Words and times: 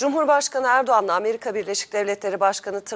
Cumhurbaşkanı 0.00 0.66
Erdoğan'la 0.66 1.14
Amerika 1.14 1.54
Birleşik 1.54 1.92
Devletleri 1.92 2.40
Başkanı 2.40 2.80
Trump 2.80 2.88